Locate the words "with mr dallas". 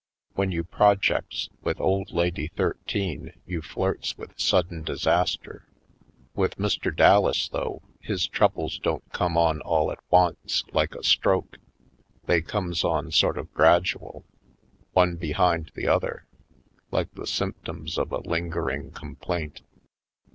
6.33-7.47